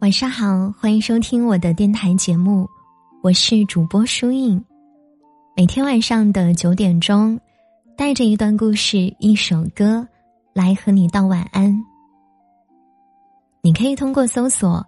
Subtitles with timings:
[0.00, 2.66] 晚上好，欢迎收听我的电台节目，
[3.22, 4.58] 我是主播舒印。
[5.54, 7.38] 每天晚上的九点钟，
[7.98, 10.08] 带着一段故事、一首歌
[10.54, 11.78] 来和你道晚安。
[13.60, 14.82] 你可以通过搜索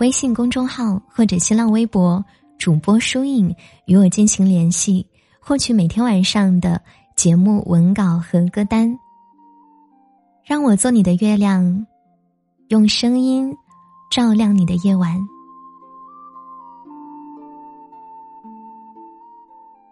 [0.00, 2.22] 微信公众号或者新浪微博
[2.58, 3.50] “主播舒印”
[3.88, 5.06] 与我进行联系，
[5.40, 6.78] 获取每天晚上的
[7.16, 8.94] 节目文稿和歌单。
[10.44, 11.86] 让我做你的月亮，
[12.68, 13.50] 用声音。
[14.10, 15.16] 照亮你的夜晚。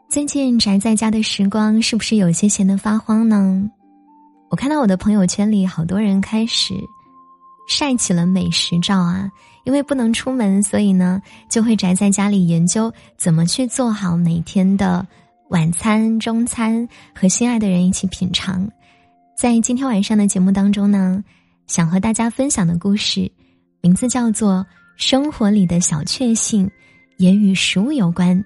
[0.09, 3.71] 最近宅在家的时光是不是有些闲得发慌呢？
[4.49, 6.75] 我看到我的朋友圈里好多人开始
[7.69, 9.31] 晒起了美食照啊，
[9.65, 15.07] 因为不能出门，所以呢就会宅在家里研究怎么去做好每天的
[15.51, 18.67] 晚餐、中餐，和心爱的人一起品尝。
[19.37, 21.23] 在今天晚上的节目当中呢，
[21.67, 23.31] 想和大家分享的故事。
[23.81, 26.67] 名字叫做《生活里的小确幸》，
[27.19, 28.45] 也与食物有关。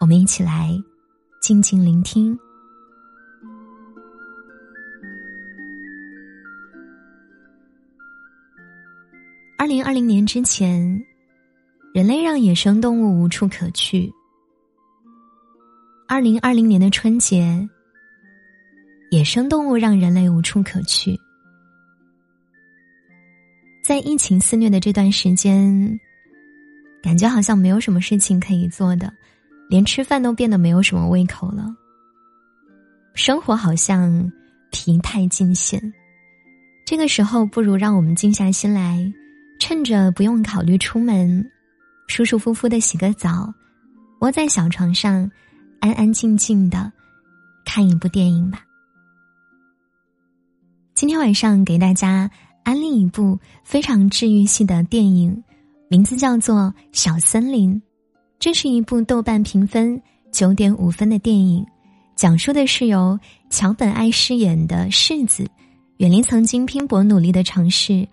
[0.00, 0.70] 我们一起来
[1.42, 2.38] 静静聆听。
[9.58, 11.04] 二零二零年之前，
[11.92, 14.12] 人类让野生动物无处可去。
[16.06, 17.68] 二零二零年的春节，
[19.10, 21.18] 野生动物让人类无处可去。
[23.88, 25.98] 在疫情肆虐的这段时间，
[27.02, 29.10] 感觉好像没有什么事情可以做的，
[29.70, 31.74] 连吃饭都变得没有什么胃口了。
[33.14, 34.30] 生活好像
[34.70, 35.80] 疲态尽显，
[36.84, 39.10] 这个时候不如让我们静下心来，
[39.58, 41.42] 趁着不用考虑出门，
[42.08, 43.50] 舒舒服服的洗个澡，
[44.20, 45.30] 窝在小床上，
[45.80, 46.92] 安安静静的
[47.64, 48.62] 看一部电影吧。
[50.92, 52.30] 今天晚上给大家。
[52.68, 55.42] 安利一部非常治愈系的电影，
[55.88, 56.54] 名字叫做
[56.92, 57.74] 《小森林》。
[58.38, 59.98] 这是一部豆瓣评分
[60.30, 61.64] 九点五分的电影，
[62.14, 63.18] 讲述的是由
[63.48, 65.48] 桥本爱饰演的世子，
[65.96, 68.06] 远离曾经拼搏努力的城市，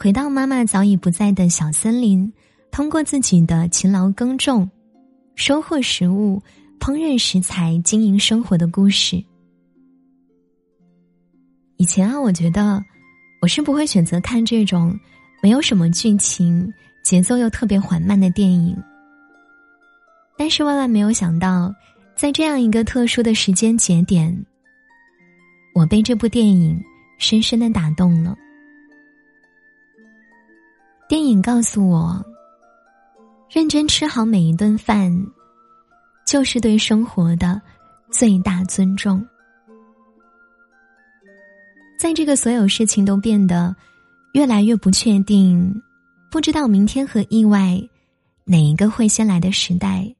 [0.00, 2.32] 回到妈妈早已不在的小森林，
[2.70, 4.70] 通过自己的勤劳耕种、
[5.34, 6.40] 收获食物、
[6.80, 9.22] 烹饪食材、经营生活的故事。
[11.76, 12.82] 以前啊，我觉得。
[13.40, 14.98] 我是不会选择看这种
[15.42, 16.72] 没有什么剧情、
[17.02, 18.76] 节奏又特别缓慢的电影。
[20.36, 21.74] 但是万万没有想到，
[22.14, 24.44] 在这样一个特殊的时间节点，
[25.74, 26.80] 我被这部电影
[27.18, 28.36] 深深的打动了。
[31.08, 32.24] 电影告诉我，
[33.48, 35.10] 认真吃好每一顿饭，
[36.26, 37.60] 就是对生活的
[38.10, 39.26] 最大尊重。
[41.98, 43.74] 在这个所有事情都变得
[44.32, 45.82] 越来越不确定，
[46.30, 47.82] 不知道明天和意外
[48.44, 50.14] 哪一个会先来的时代，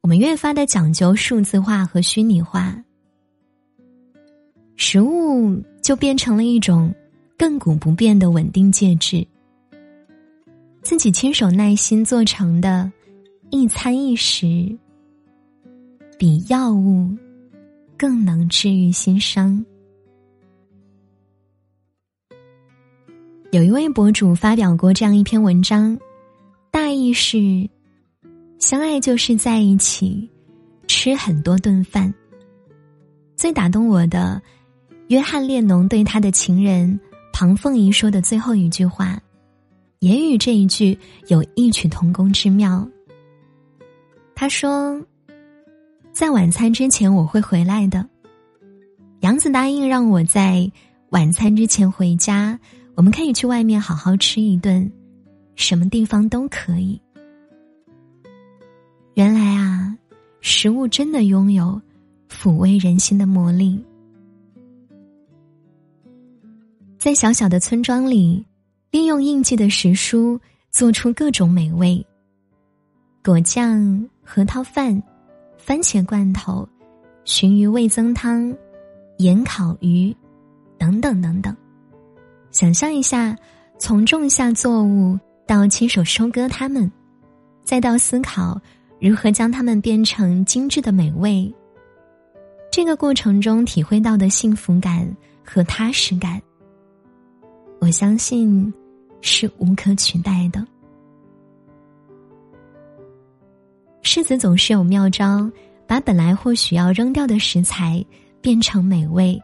[0.00, 2.80] 我们越发的讲究数字化和虚拟化，
[4.76, 6.94] 食物就变成了一种
[7.36, 9.26] 亘古不变的稳定介质。
[10.82, 12.90] 自己亲手耐心做成的
[13.50, 14.46] 一餐一食，
[16.16, 17.10] 比药物
[17.98, 19.64] 更能治愈心伤。
[23.50, 25.98] 有一位博主发表过这样一篇文章，
[26.70, 27.66] 大意是：
[28.58, 30.28] 相爱就是在一起
[30.86, 32.12] 吃很多顿饭。
[33.36, 34.42] 最打动我的，
[35.06, 37.00] 约翰列侬对他的情人
[37.32, 39.18] 庞凤仪说的最后一句话，
[40.00, 40.98] 也与这一句
[41.28, 42.86] 有异曲同工之妙。
[44.34, 45.02] 他说
[46.12, 48.06] ：“在晚餐之前我会回来的。”
[49.20, 50.70] 杨子答应让我在
[51.08, 52.60] 晚餐之前回家。
[52.98, 54.90] 我们可以去外面好好吃一顿，
[55.54, 57.00] 什么地方都可以。
[59.14, 59.96] 原来啊，
[60.40, 61.80] 食物真的拥有
[62.28, 63.80] 抚慰人心的魔力。
[66.98, 68.44] 在小小的村庄里，
[68.90, 70.36] 利用应季的时蔬
[70.72, 72.04] 做出各种美味：
[73.24, 75.00] 果酱、核桃饭、
[75.56, 76.68] 番茄罐头、
[77.24, 78.52] 鲟鱼味增汤、
[79.18, 80.12] 盐烤鱼，
[80.76, 81.56] 等等等等。
[82.50, 83.36] 想象一下，
[83.78, 86.90] 从种下作物到亲手收割它们，
[87.62, 88.60] 再到思考
[89.00, 91.54] 如何将它们变成精致的美味。
[92.70, 95.08] 这个过程中体会到的幸福感
[95.44, 96.40] 和踏实感，
[97.80, 98.72] 我相信
[99.20, 100.66] 是无可取代的。
[104.02, 105.50] 柿子总是有妙招，
[105.86, 108.04] 把本来或许要扔掉的食材
[108.40, 109.40] 变成美味，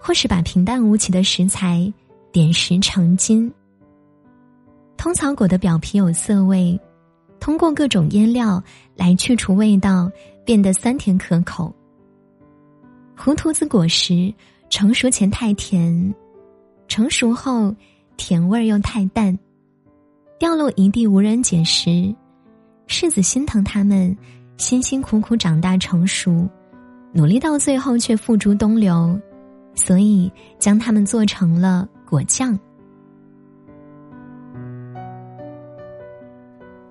[0.00, 1.92] 或是把平淡无奇的食材。
[2.32, 3.52] 点石成金。
[4.96, 6.78] 通草果的表皮有涩味，
[7.40, 8.62] 通过各种腌料
[8.96, 10.10] 来去除味道，
[10.44, 11.74] 变得酸甜可口。
[13.16, 14.32] 胡桃子果实
[14.68, 16.14] 成熟前太甜，
[16.86, 17.74] 成熟后
[18.16, 19.36] 甜味儿又太淡，
[20.38, 22.14] 掉落一地无人捡拾，
[22.86, 24.16] 世子心疼他们
[24.56, 26.48] 辛辛苦苦长大成熟，
[27.12, 29.18] 努力到最后却付诸东流，
[29.74, 32.58] 所以将它们做成了果酱。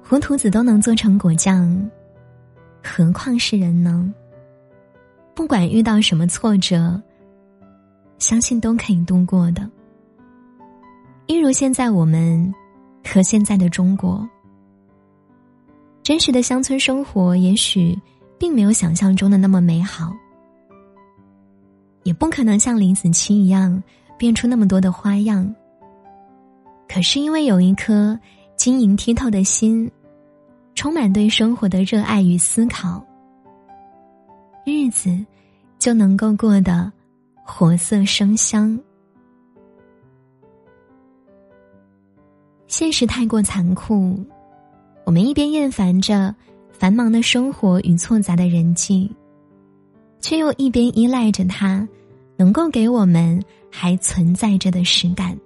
[0.04, 1.90] 胡涂子都能做成果酱，
[2.84, 4.14] 何况是人呢？
[5.34, 7.02] 不管遇到什么挫折，
[8.20, 9.68] 相信都可以度过的。
[11.26, 12.54] 一如现在我们
[13.04, 14.24] 和现在的中国，
[16.04, 17.98] 真实的乡村生活也许
[18.38, 20.16] 并没有想象中的那么美好，
[22.04, 23.82] 也不可能像林子柒一样
[24.18, 25.56] 变出那么多的花样。
[26.88, 28.20] 可是因为有一颗
[28.56, 29.90] 晶莹剔透的心。
[30.76, 33.04] 充满对生活的热爱与思考，
[34.64, 35.10] 日子
[35.80, 36.92] 就能够过得
[37.44, 38.80] 活色生香。
[42.68, 44.24] 现实太过残酷，
[45.04, 46.34] 我们一边厌烦着
[46.72, 49.12] 繁忙的生活与错杂的人际，
[50.20, 51.90] 却又一边依赖着它，
[52.38, 55.38] 能够给我们还存在着的实感。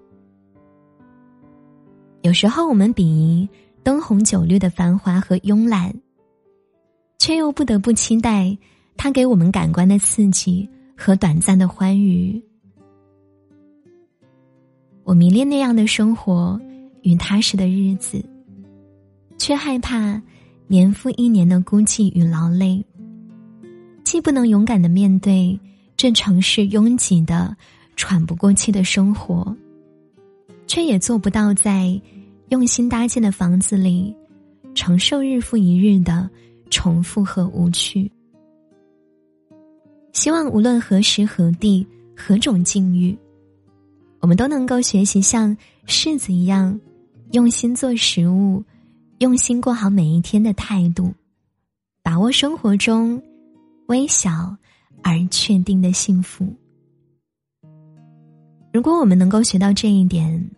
[2.21, 3.49] 有时候，我们鄙夷。
[3.83, 5.91] 灯红酒绿的繁华和慵懒，
[7.17, 8.55] 却又不得不期待
[8.95, 12.39] 它给我们感官的刺激和短暂的欢愉。
[15.03, 16.61] 我迷恋那样的生活
[17.01, 18.23] 与踏实的日子，
[19.39, 20.21] 却害怕
[20.67, 22.85] 年复一年的孤寂与劳累。
[24.03, 25.59] 既不能勇敢的面对
[26.01, 27.55] 这城市拥挤的
[27.95, 29.55] 喘不过气的生活，
[30.65, 32.01] 却也做不到在。
[32.49, 34.11] 用心搭建的房子里，
[34.73, 36.27] 承受日复一日的
[36.71, 38.11] 重复和无趣。
[40.11, 41.85] 希望无论何时何地
[42.17, 43.15] 何种境遇，
[44.21, 45.55] 我们都能够学习像
[45.85, 46.81] 柿子一样，
[47.33, 48.63] 用心做食物，
[49.19, 51.13] 用心过好每一天的态度，
[52.01, 53.21] 把握生活中
[53.85, 54.57] 微小
[55.03, 56.45] 而确定的幸福。
[58.73, 60.49] 如果我们能够学到这一点。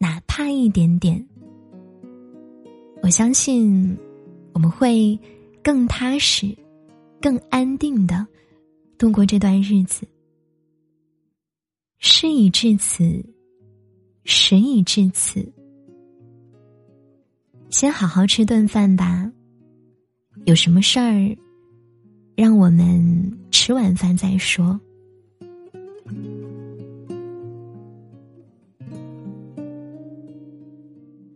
[0.00, 1.26] 哪怕一点点，
[3.02, 3.98] 我相信
[4.52, 5.18] 我们会
[5.60, 6.56] 更踏实、
[7.20, 8.24] 更安定的
[8.96, 10.06] 度过这段日子。
[11.98, 13.04] 事已至此，
[14.22, 15.52] 时已至此，
[17.70, 19.28] 先好好吃顿饭吧。
[20.44, 21.36] 有什么事儿，
[22.38, 24.78] 让我们吃完饭再说。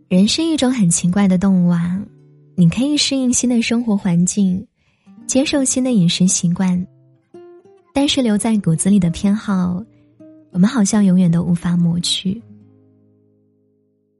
[0.06, 2.00] 人是一种很奇怪的动物啊，
[2.54, 4.64] 你可以适应新的生活环境，
[5.26, 6.86] 接受新的饮食习惯，
[7.92, 9.84] 但是留在骨子里的偏好，
[10.52, 12.40] 我们好像永远都无法抹去。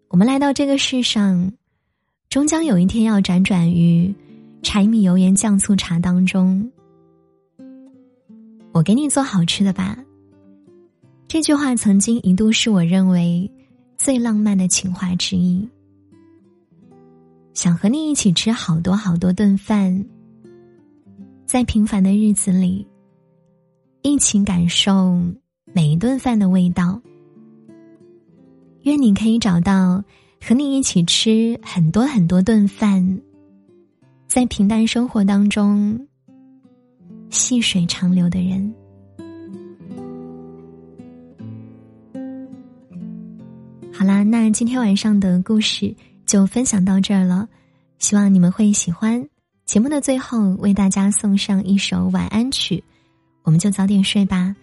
[0.09, 1.53] 我们来到这个世上，
[2.29, 4.13] 终将有一天要辗转于
[4.63, 6.71] 柴米油盐酱醋茶当中。
[8.73, 9.99] 我给你做好吃的吧。
[11.29, 13.51] 这句话曾经一度是我认为
[13.99, 15.69] 最浪漫的情话之一。
[17.55, 20.05] 想和你一起吃好多好多顿饭，
[21.45, 22.87] 在平凡的日子里，
[24.01, 25.21] 一起感受
[25.75, 27.01] 每一顿饭的味道。
[28.83, 30.03] 愿你可以找到
[30.41, 33.21] 和你一起吃很多很多顿饭，
[34.35, 36.09] 在平淡生活当中
[37.29, 38.75] 细水长流的人。
[43.93, 45.95] 好啦，那今天晚上的故事。
[46.25, 47.47] 就分享到这儿了，
[47.99, 49.23] 希望你们会喜欢。
[49.67, 52.83] 节目的最后，为大家送上一首晚安曲，
[53.43, 54.57] 我们就早点睡吧。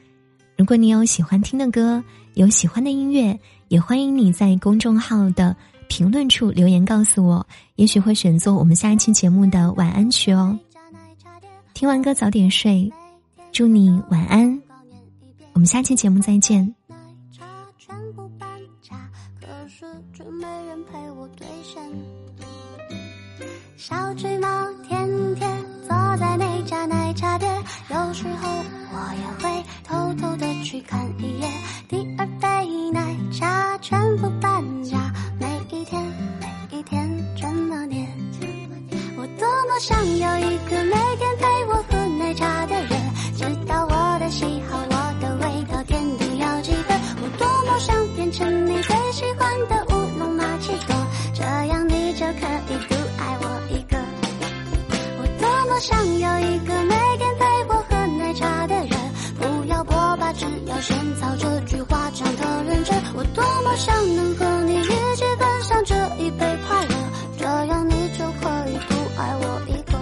[0.57, 5.55] 如果你有喜欢听的歌，有喜欢的音乐，也欢迎你在公众号的
[5.89, 10.58] 评论处留言告诉我，也许会选择我们下一期节目的晚安曲哦。
[11.74, 12.89] 听完歌早点睡，
[13.51, 14.62] 祝你晚安，
[15.53, 16.74] 我们下期节目再见。
[23.75, 24.48] 小橘猫
[24.88, 27.51] 天天坐在那家奶茶店，
[27.89, 28.48] 有时候
[28.91, 31.50] 我也会偷偷的去看一眼。
[63.69, 66.95] 多么想能和你一起分享这一杯快乐，
[67.38, 69.99] 这样你就可以独爱我一个。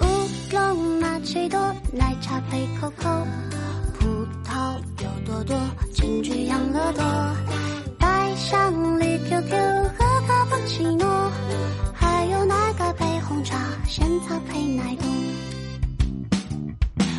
[0.00, 0.04] 乌
[0.52, 3.24] 龙玛奇朵，奶茶配可可，
[5.28, 5.60] 有多多，
[5.92, 7.04] 金桔养乐多，
[7.98, 11.30] 带上里 QQ 和卡布奇诺，
[11.92, 15.06] 还有奶盖配红茶，仙草配奶冻。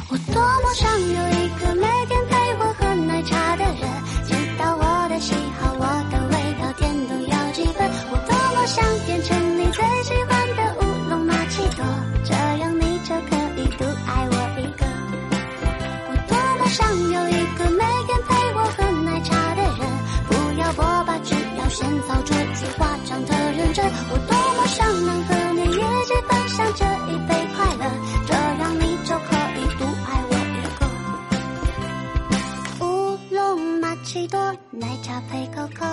[0.10, 3.82] 我多么想有一个每天陪我喝奶茶的人，
[4.26, 7.88] 知道我的喜好，我的味道，甜度要几分。
[8.12, 9.38] 我多么想变成
[34.80, 35.86] 奶茶配可可